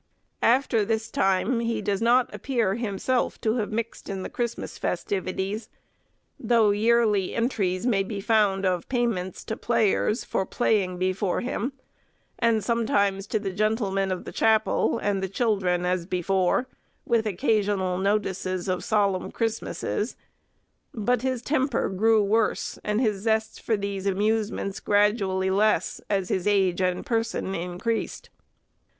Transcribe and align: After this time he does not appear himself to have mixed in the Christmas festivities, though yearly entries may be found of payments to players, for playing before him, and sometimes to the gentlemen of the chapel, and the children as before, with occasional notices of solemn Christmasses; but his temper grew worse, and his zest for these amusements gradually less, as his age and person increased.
After 0.41 0.83
this 0.83 1.11
time 1.11 1.59
he 1.59 1.79
does 1.79 2.01
not 2.01 2.33
appear 2.33 2.73
himself 2.73 3.39
to 3.41 3.57
have 3.57 3.71
mixed 3.71 4.09
in 4.09 4.23
the 4.23 4.31
Christmas 4.31 4.79
festivities, 4.79 5.69
though 6.39 6.71
yearly 6.71 7.35
entries 7.35 7.85
may 7.85 8.01
be 8.01 8.19
found 8.19 8.65
of 8.65 8.89
payments 8.89 9.43
to 9.43 9.55
players, 9.55 10.23
for 10.23 10.43
playing 10.43 10.97
before 10.97 11.41
him, 11.41 11.73
and 12.39 12.63
sometimes 12.63 13.27
to 13.27 13.37
the 13.37 13.51
gentlemen 13.51 14.11
of 14.11 14.25
the 14.25 14.31
chapel, 14.31 14.97
and 14.97 15.21
the 15.21 15.29
children 15.29 15.85
as 15.85 16.07
before, 16.07 16.67
with 17.05 17.27
occasional 17.27 17.99
notices 17.99 18.67
of 18.67 18.83
solemn 18.83 19.31
Christmasses; 19.31 20.15
but 20.95 21.21
his 21.21 21.43
temper 21.43 21.89
grew 21.89 22.23
worse, 22.23 22.79
and 22.83 22.99
his 22.99 23.21
zest 23.21 23.61
for 23.61 23.77
these 23.77 24.07
amusements 24.07 24.79
gradually 24.79 25.51
less, 25.51 26.01
as 26.09 26.29
his 26.29 26.47
age 26.47 26.81
and 26.81 27.05
person 27.05 27.53
increased. 27.53 28.31